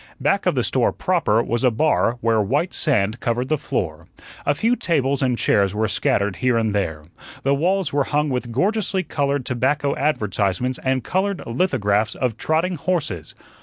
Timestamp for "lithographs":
11.45-12.15